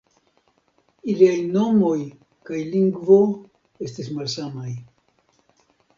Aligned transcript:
Iliaj 1.11 1.35
nomoj 1.57 1.99
kaj 2.49 2.63
lingvo 2.71 3.19
estis 3.89 4.11
malsamaj. 4.17 4.75